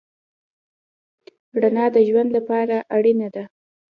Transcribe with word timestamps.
رڼا 1.61 1.85
د 1.95 1.97
ژوند 2.07 2.29
لپاره 2.37 2.75
اړینه 2.95 3.27
ده. 3.35 3.43